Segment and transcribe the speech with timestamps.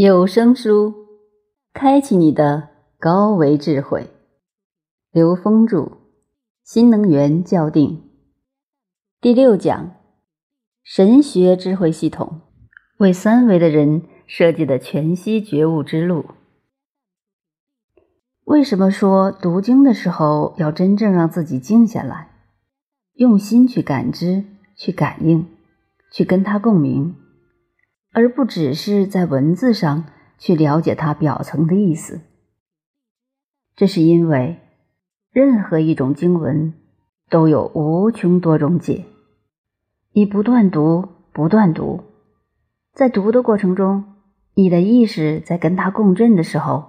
[0.00, 0.94] 有声书，
[1.72, 2.68] 开启你的
[3.00, 4.08] 高维智慧。
[5.10, 5.98] 刘峰著，
[6.62, 8.04] 新能源校定
[9.20, 9.96] 第六讲：
[10.84, 12.42] 神学智慧系统
[12.98, 16.26] 为三维的人设计的全息觉悟之路。
[18.44, 22.30] 为什么说读经的时候要真正让自己静下来，
[23.14, 24.44] 用心去感知、
[24.76, 25.48] 去感应、
[26.12, 27.16] 去跟他共鸣？
[28.12, 30.04] 而不只是在文字上
[30.38, 32.20] 去了解它表层的意思，
[33.76, 34.58] 这是因为
[35.30, 36.72] 任何一种经文
[37.28, 39.04] 都有无穷多种解。
[40.12, 42.02] 你不断读，不断读，
[42.92, 44.04] 在读的过程中，
[44.54, 46.84] 你的意识在跟它共振的时候，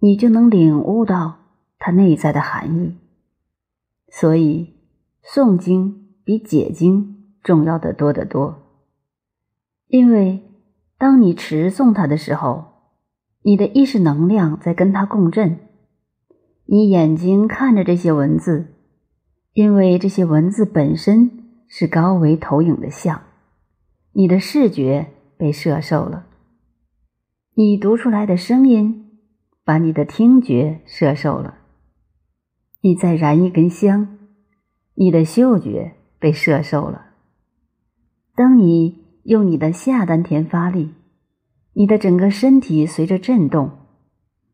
[0.00, 1.38] 你就能领悟到
[1.78, 2.96] 它内在的含义。
[4.10, 4.74] 所以，
[5.22, 8.67] 诵经比解经重要的多得多。
[9.88, 10.42] 因为，
[10.98, 12.66] 当你持诵它的时候，
[13.42, 15.60] 你的意识能量在跟它共振。
[16.66, 18.74] 你眼睛看着这些文字，
[19.54, 21.30] 因为这些文字本身
[21.66, 23.22] 是高维投影的像，
[24.12, 25.06] 你的视觉
[25.38, 26.26] 被摄受了。
[27.54, 29.18] 你读出来的声音，
[29.64, 31.54] 把你的听觉摄受了。
[32.82, 34.18] 你再燃一根香，
[34.96, 37.06] 你的嗅觉被摄受了。
[38.36, 38.97] 当你。
[39.28, 40.94] 用你的下丹田发力，
[41.74, 43.70] 你的整个身体随着震动，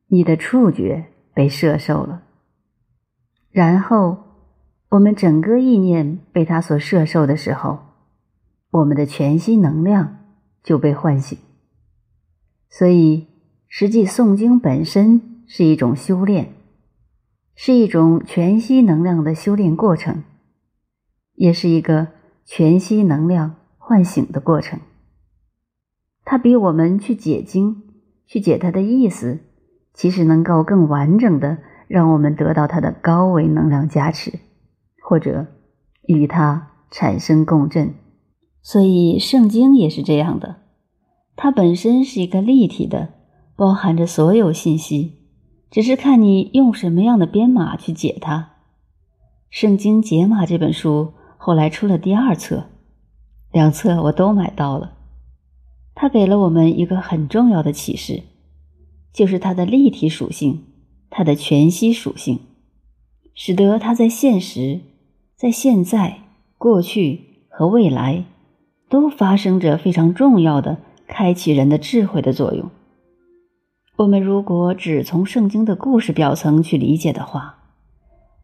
[0.09, 2.25] 你的触觉被摄受了。
[3.53, 4.19] 然后，
[4.89, 7.79] 我们整个意念被它所摄受的时候，
[8.73, 10.17] 我们的全息能量
[10.65, 11.39] 就被唤醒。
[12.69, 13.29] 所以，
[13.69, 16.53] 实际诵经本身是一种修炼，
[17.55, 20.25] 是一种全息能量的修炼过程，
[21.35, 22.09] 也是一个
[22.45, 23.55] 全息能量。
[23.95, 24.81] 唤醒的过程，
[26.25, 27.85] 它比我们去解经、
[28.27, 29.39] 去解它的意思，
[29.93, 34.41] 其实能够更完整的让我们得到它的高维能量加持，
[35.01, 35.47] 或者
[36.09, 37.95] 与它产生共振。
[38.63, 40.57] 所以圣经也是这样的，
[41.37, 43.11] 它本身是一个立体的，
[43.55, 45.21] 包含着所有信息，
[45.71, 48.39] 只是看你用什么样的编码去解它。
[49.51, 52.71] 《圣经解码》这本书后来出了第二册。
[53.55, 54.95] 两册我都买到了，
[55.95, 58.25] 它给了我们一个很重要的启示，
[59.13, 60.65] 就是它的立体属性，
[61.09, 62.41] 它的全息属性，
[63.33, 64.81] 使得它在现实、
[65.37, 66.19] 在现在、
[66.59, 68.25] 过去和未来，
[68.89, 72.69] 都发生着非常重要的开启人的智慧的作用。
[73.99, 77.59] 我们如果只从圣经的故事表层去理解的话，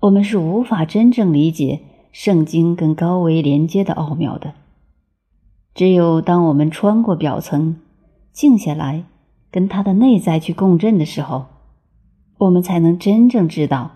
[0.02, 1.80] 我们是无法真正理解
[2.12, 4.54] 圣经跟高维连接的奥妙的。
[5.74, 7.76] 只有当我们穿过表层，
[8.32, 9.04] 静下来，
[9.50, 11.46] 跟它的内在去共振的时候，
[12.38, 13.92] 我们才能真正知道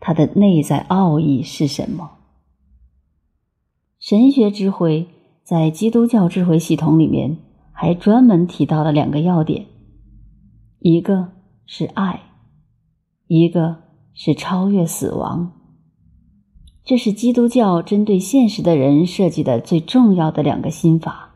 [0.00, 2.12] 它的内在奥义是什么。
[3.98, 5.08] 神学智慧
[5.42, 7.38] 在基督教智慧系统里面
[7.72, 9.66] 还专门提到了两个要点，
[10.78, 11.32] 一个
[11.66, 12.20] 是爱，
[13.26, 13.82] 一个
[14.14, 15.52] 是超越死亡。
[16.88, 21.34] 这是基督教针对现实的人设计的最重要的两个心法，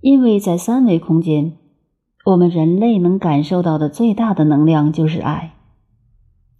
[0.00, 1.56] 因为在三维空间，
[2.24, 5.54] 我们人类能感受到的最大的能量就是爱，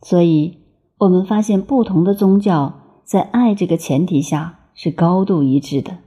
[0.02, 0.58] 所以
[0.98, 5.98] 我们发现不同的宗教在爱这个前提下是高度一致的。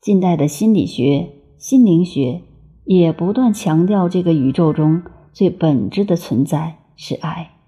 [0.00, 1.28] 近代的心理学、
[1.58, 2.42] 心灵学
[2.86, 5.00] 也不断强调，这个宇宙中
[5.32, 7.59] 最本质的存在是爱。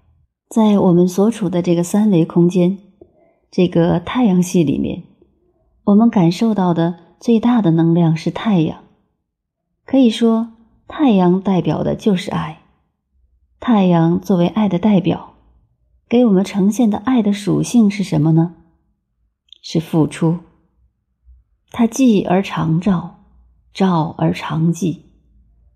[0.53, 2.77] 在我们所处的这个三维空间，
[3.49, 5.01] 这个太阳系里面，
[5.85, 8.83] 我们感受到的最大的能量是太阳。
[9.83, 10.49] 可以说，
[10.87, 12.61] 太阳代表的就是爱。
[13.59, 15.33] 太阳作为爱的代表，
[16.07, 18.53] 给我们呈现的爱的属性是什么呢？
[19.63, 20.37] 是付出。
[21.71, 23.23] 它寂而常照，
[23.73, 24.99] 照而常寂。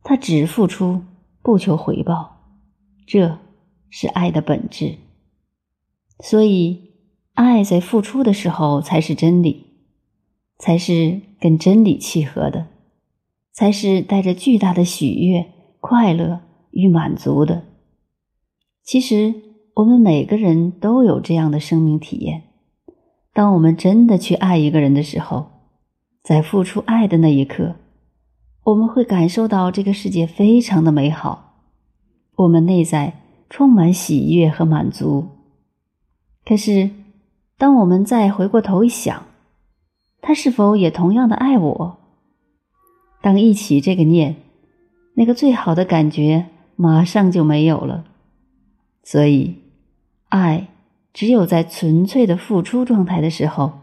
[0.04, 1.02] 它只付出，
[1.42, 2.44] 不求回报。
[3.08, 3.40] 这。
[3.90, 4.96] 是爱的本质，
[6.20, 6.92] 所以
[7.34, 9.66] 爱在付出的时候才是真理，
[10.58, 12.68] 才是跟真理契合的，
[13.54, 15.46] 才是带着巨大的喜悦、
[15.80, 16.42] 快乐
[16.72, 17.64] 与满足的。
[18.84, 19.34] 其实
[19.76, 22.44] 我们每个人都有这样的生命体验：
[23.34, 25.48] 当我们真的去爱一个人的时候，
[26.24, 27.76] 在付出爱的那一刻，
[28.64, 31.62] 我们会感受到这个世界非常的美好，
[32.36, 33.22] 我们内在。
[33.50, 35.28] 充满喜悦和满足。
[36.46, 36.90] 可是，
[37.58, 39.24] 当我们再回过头一想，
[40.22, 41.98] 他是否也同样的爱我？
[43.22, 44.36] 当一起这个念，
[45.16, 46.46] 那个最好的感觉
[46.76, 48.06] 马上就没有了。
[49.04, 49.56] 所以，
[50.30, 50.68] 爱
[51.14, 53.80] 只有在纯粹的付出状态的时候，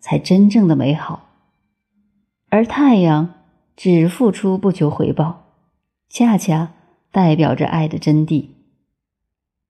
[0.00, 1.28] 才真正的美好。
[2.48, 3.34] 而太阳
[3.76, 5.44] 只付出不求回报，
[6.08, 6.72] 恰恰
[7.12, 8.46] 代表着爱的真谛。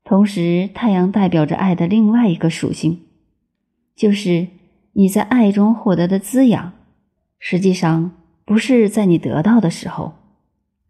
[0.08, 3.00] 同时，太阳代表着爱的另外一个属性，
[3.94, 4.46] 就是
[4.94, 6.72] 你在爱中获得的滋养，
[7.38, 8.12] 实际上
[8.46, 10.14] 不是在你得到的时候，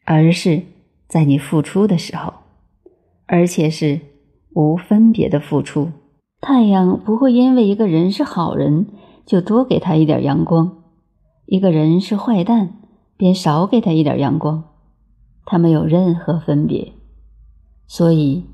[0.05, 0.62] 而是
[1.09, 2.32] 在你付出的时候，
[3.26, 4.00] 而且是。
[4.55, 5.91] 无分别的付出，
[6.41, 8.87] 太阳不会因为一个人是好人
[9.25, 10.82] 就多给他一点阳光，
[11.47, 12.79] 一个人是坏蛋
[13.17, 14.65] 便少给他一点阳光，
[15.44, 16.93] 他没有任何分别。
[17.87, 18.47] 所以，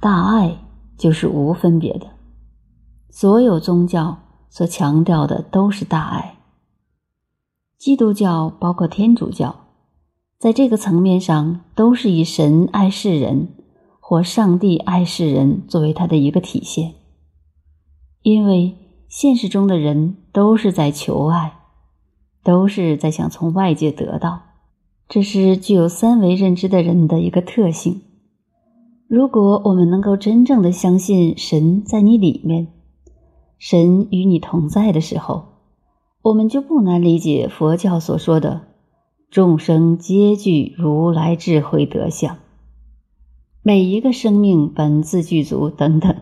[0.00, 0.58] 大爱
[0.96, 2.06] 就是无分别的。
[3.10, 4.18] 所有宗教
[4.48, 6.38] 所强调的都是大爱。
[7.78, 9.54] 基督教包括天主教，
[10.38, 13.54] 在这个层面上都是以神爱世人。
[14.00, 16.94] 或上帝爱世人作为他的一个体现，
[18.22, 18.74] 因为
[19.06, 21.58] 现实中的人都是在求爱，
[22.42, 24.40] 都是在想从外界得到，
[25.10, 28.00] 这是具有三维认知的人的一个特性。
[29.08, 32.68] 如果我们能够真正的相信神在你里面，
[33.58, 35.46] 神与你同在的时候，
[36.20, 38.66] 我们就不难理解佛教所说的
[39.32, 42.36] “众生皆具如来智慧德相”。
[43.64, 46.14] 每一个生命本自具足等等。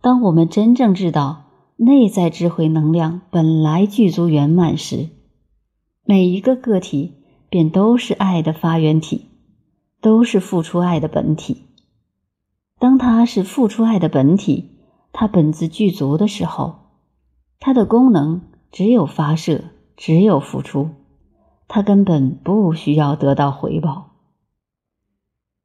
[0.00, 1.44] 当我们真正知道
[1.76, 5.10] 内在智慧能量本来具足圆满时，
[6.04, 7.12] 每一个个体
[7.48, 9.26] 便都是爱的发源体，
[10.00, 11.67] 都是付出爱的本体。
[12.78, 14.70] 当它是付出爱的本体，
[15.12, 16.76] 它本自具足的时候，
[17.58, 19.64] 它的功能只有发射，
[19.96, 20.90] 只有付出，
[21.66, 24.12] 它根本不需要得到回报。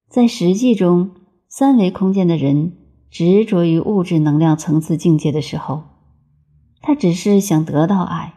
[0.09, 1.11] 在实际中，
[1.47, 2.73] 三维空间的人
[3.09, 5.83] 执着于物质能量层次境界的时候，
[6.81, 8.33] 他只是想得到爱，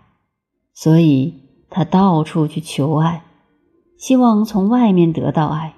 [0.74, 1.34] 所以
[1.70, 3.24] 他到处去求爱，
[3.96, 5.74] 希望从外面得到爱。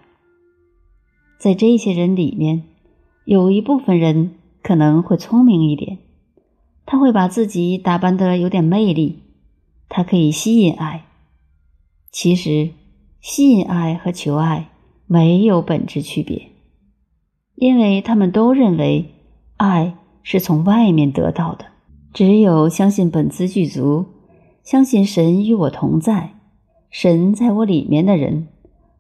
[1.39, 2.65] 在这些人里面，
[3.29, 4.31] 有一部分人
[4.63, 5.99] 可能会聪明一点，
[6.87, 9.19] 他会把自己打扮得有点魅力，
[9.91, 11.05] 他可以吸引爱。
[12.11, 12.71] 其实，
[13.21, 14.71] 吸引爱和求爱。
[15.07, 16.53] 没有本质区别，
[17.55, 19.07] 因为他们都认为
[19.59, 21.67] 爱是从外面得到的。
[22.15, 24.07] 只有相信本自具足，
[24.63, 26.35] 相信神与我同在，
[26.91, 28.49] 神在我里面的人，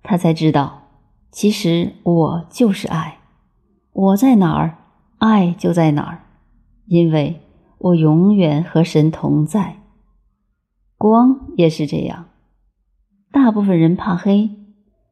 [0.02, 0.82] 他才知道，
[1.30, 3.17] 其实我就是爱，
[4.00, 4.78] 我在哪儿，
[5.18, 6.22] 爱就在哪儿，
[6.86, 7.40] 因为
[7.78, 9.78] 我永远和神同在。
[10.96, 12.28] 光也是这样，
[13.32, 14.50] 大部分人怕黑。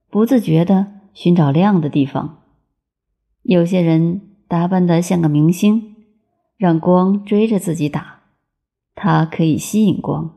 [0.08, 2.42] 不自觉地寻找亮的地方，
[3.42, 5.96] 有些人打扮得像个明星，
[6.56, 8.20] 让光追着自己打，
[8.94, 10.30] 它可以吸引光。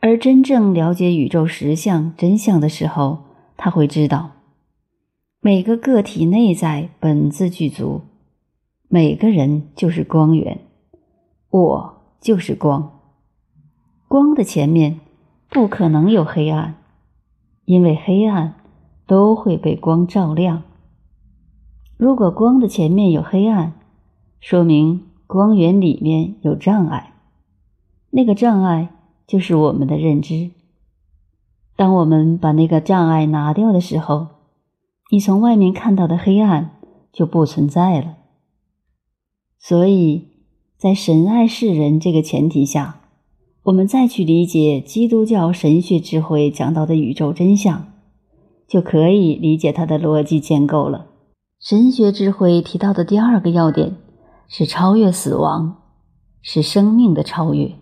[0.00, 3.22] 而真正了解宇宙实相真相的时候，
[3.56, 4.32] 他会知道，
[5.46, 8.00] 每个个体内在本自具足，
[8.88, 10.58] 每个人就是光源，
[11.50, 13.02] 我就是光，
[14.08, 15.00] 光的前面
[15.50, 16.76] 不可能有黑暗。
[17.66, 18.54] 因为黑暗
[19.06, 20.62] 都会被光照亮。
[21.98, 23.74] 如果光的前面有黑暗，
[24.40, 27.12] 说明光源里面有障碍。
[28.08, 28.88] 那个障碍
[29.26, 30.52] 就是我们的认知。
[31.76, 34.28] 当我们把那个障碍拿掉的时候，
[35.14, 36.72] 你从外面看到的黑暗
[37.12, 38.16] 就不存在了。
[39.60, 40.30] 所以
[40.76, 43.00] 在神爱世人这个前提下。
[43.62, 47.92] 我们再去理解基督教神学智慧讲到的宇宙真相，
[48.66, 51.06] 就可以理解它的逻辑建构了。
[51.60, 53.96] 神学智慧提到的第二个要点
[54.48, 55.76] 是超越死亡，
[56.42, 57.76] 是生命的超越，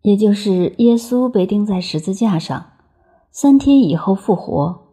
[0.00, 2.70] 也就是耶稣被钉在十字架上，
[3.30, 4.88] 三天以后复活。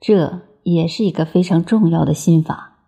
[0.00, 2.78] 这也是一个非常重要的心法，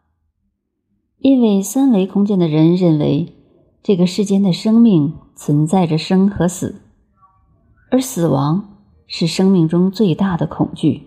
[1.18, 3.33] 因为三维空间的人认为
[3.83, 5.14] 这个世间的生命。
[5.38, 6.80] 存在着生和死，
[7.90, 8.71] 而死亡
[9.06, 11.02] 是生命中最大的恐惧。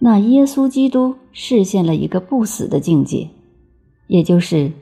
[0.00, 3.30] 那耶稣基督实现了一个不死的境界，
[4.08, 4.72] 也就是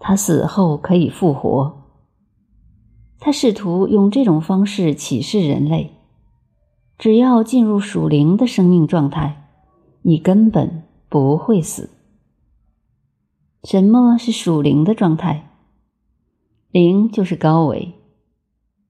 [0.00, 1.82] 他死后可以复活。
[3.20, 5.92] 他试图用这种方式启示人类：
[6.96, 9.45] 只要进入属灵的生命状态，
[10.08, 11.90] 你根本不会死。
[13.64, 15.50] 什么是属灵的状态？
[16.70, 17.92] 灵就是高维，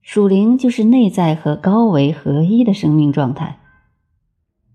[0.02, 3.60] 属灵就是内在和高维合一的生命状态。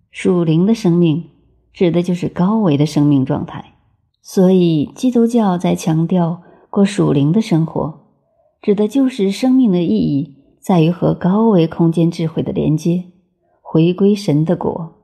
[0.09, 1.29] 属灵的生命
[1.73, 3.75] 指的就是高维的生命状态。
[4.23, 7.99] 所以，基督教在强调过属灵的生活，
[8.63, 13.03] 指的就是生命的意义在于和高维空间智慧的连接，
[13.61, 14.95] 回归神的国。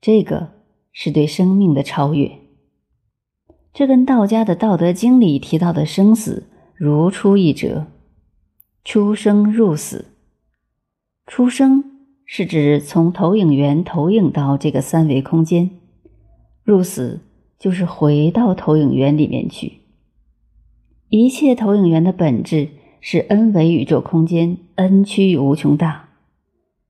[0.00, 0.61] 这个
[0.92, 2.38] 是对生命的超越。
[3.72, 7.86] 这跟道家的《道德经》里提到的生死如出一辙。
[8.84, 10.06] 出生入死，
[11.28, 11.84] 出生
[12.24, 15.70] 是指从投影源投影到这个三维空间，
[16.64, 17.20] 入死
[17.60, 19.82] 就是回到投影源里面去。
[21.10, 22.70] 一切投影源的本质
[23.00, 26.08] 是 n 维宇宙空间，n 趋无穷大，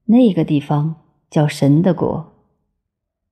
[0.06, 0.94] 那个地方
[1.28, 2.31] 叫神的国。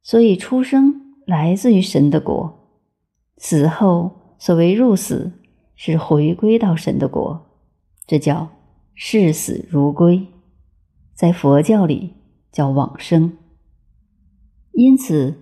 [0.02, 2.68] 所以出生来自于神的国，
[3.36, 5.32] 死后所谓入死
[5.76, 7.46] 是回归到神的国。
[8.06, 8.48] 这叫
[8.94, 10.26] 视死如归，
[11.14, 12.14] 在佛教里
[12.50, 13.36] 叫往生。
[14.72, 15.34] 因此，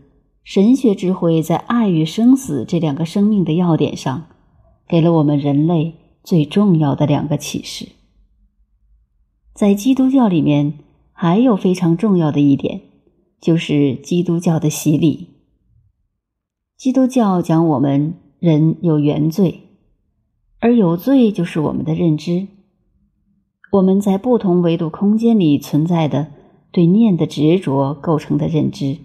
[0.43, 4.27] 神学智慧在爱与生死这两个生命的要点上，
[4.87, 7.89] 给了我们人类最重要的两个启示。
[9.55, 10.79] 在基督教里面，
[11.13, 12.83] 还有非常重要的一点，
[13.41, 15.29] 就是基督教的洗礼。
[16.77, 19.63] 基督教讲我们人有原罪，
[20.61, 22.47] 而有罪就是我们的认知。
[23.73, 26.33] 我们在不同维度空间里存在的
[26.73, 28.99] 对念的执着构成的认知，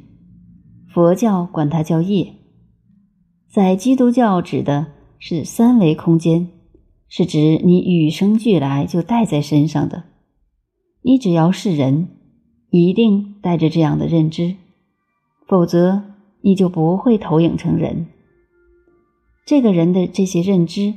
[0.94, 2.36] 佛教管它叫业，
[3.52, 6.50] 在基督教指的是三维空间，
[7.10, 10.04] 是指你与生俱来就带在身上的。
[11.02, 12.08] 你只要是人，
[12.80, 14.56] 一定带着这样的认知，
[15.48, 16.02] 否则
[16.42, 18.08] 你就不会投影成人。
[19.46, 20.96] 这个人的这些认知，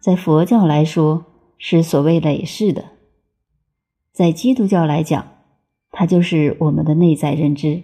[0.00, 1.24] 在佛教来说
[1.58, 2.84] 是所谓累世的。
[4.12, 5.26] 在基督教来讲，
[5.90, 7.82] 它就是我们的内在认知。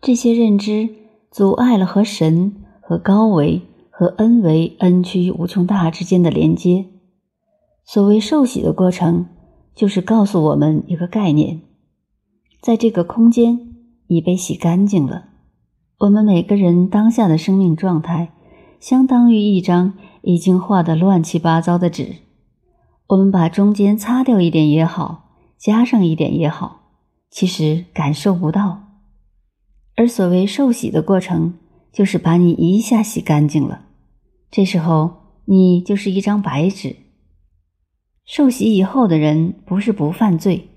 [0.00, 0.88] 这些认知
[1.30, 6.86] 阻碍了和神、和高维、和 n 维、n 区无穷大之间的连接。
[7.84, 9.26] 所谓受洗的过程，
[9.74, 11.60] 就是告诉我们一个概念：
[12.66, 13.76] 在这个空间
[14.08, 15.26] 已被洗干净了。
[15.98, 18.32] 我们每个人当下的生命状态，
[18.80, 22.16] 相当于一张已经画得乱七八糟的纸。
[23.06, 25.28] 我们把中间擦掉一点也好。
[25.56, 26.80] 加上一点也好，
[27.30, 28.80] 其实感受不到。
[29.94, 31.54] 而所谓受洗的过程，
[31.92, 33.82] 就是把你一下洗干净了。
[34.50, 36.96] 这时候你就是一张白纸。
[38.24, 40.70] 受洗以后的人不是不犯罪，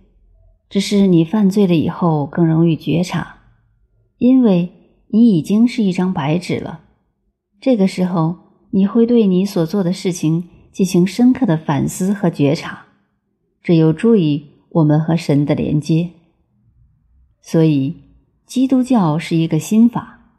[0.70, 3.38] 只是你犯罪了以后更容易觉察，
[4.18, 4.72] 因为
[5.08, 6.82] 你已经是一张白纸了。
[7.60, 8.38] 这个时候
[8.72, 12.86] 你会对你所做的事情进行深刻的反思和觉察，
[13.64, 14.48] 这有助于。
[14.72, 16.12] 我们和神的连接，
[17.42, 17.96] 所以
[18.46, 20.36] 基督教是一个心法，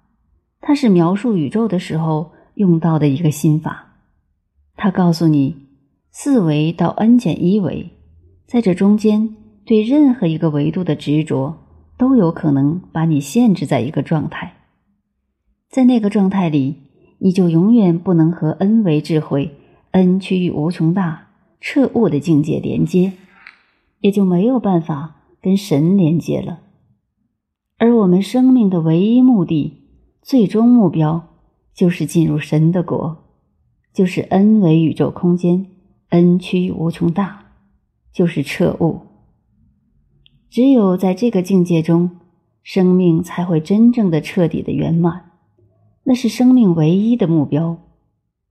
[0.61, 3.97] 它是描述宇宙的时候用到的一个心法。
[4.77, 5.57] 它告诉你，
[6.13, 7.91] 四维到 n 减一维，
[8.47, 9.35] 在这中间
[9.71, 11.59] 对任何一个维度的执着，
[11.97, 14.55] 都有可能把你限制在一个状态，
[15.69, 16.75] 在那个状态里，
[17.19, 19.55] 你就永远不能和 n 维智慧、
[19.93, 21.29] n 趋于无穷大
[21.61, 23.13] 彻悟的境界连接。
[24.01, 26.63] 也就没有办法跟神连接了，
[27.79, 29.85] 而我们生命的唯一目的、
[30.21, 31.29] 最终目标，
[31.73, 33.19] 就是进入神的国，
[33.95, 35.67] 就是 n 维宇宙空间
[36.09, 37.53] ，n 趋于无穷大，
[38.13, 39.03] 就是彻悟。
[40.51, 42.11] 只有在这个境界中，
[42.63, 45.31] 生命才会真正的、彻底的圆满，
[46.05, 47.79] 那是生命唯一的目标。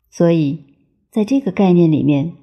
[0.09, 0.63] 所以，
[1.11, 2.33] 在这个概念里面，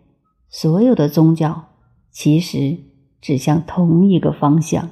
[0.49, 1.65] 所有的宗教
[2.13, 2.79] 其实。
[3.19, 4.91] 指向同一个方向。